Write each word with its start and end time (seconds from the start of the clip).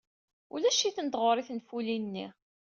Ulac-itent 0.53 1.19
ɣer-i 1.21 1.43
tenfulin-nni. 1.47 2.27